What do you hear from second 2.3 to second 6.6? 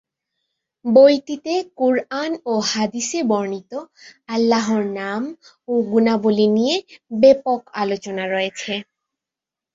ও হাদীসে বর্ণীত আল্লাহর নাম ও গুণাবলী